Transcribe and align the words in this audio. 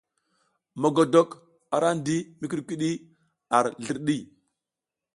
Mogodok 0.81 1.29
a 1.73 1.75
ra 1.83 1.89
ndi 1.97 2.15
mikudikudi 2.39 2.91
ar 3.57 3.65
zlirɗi. 3.83 4.17